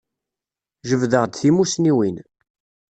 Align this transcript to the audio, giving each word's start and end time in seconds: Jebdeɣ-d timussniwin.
Jebdeɣ-d 0.89 1.33
timussniwin. 1.35 2.17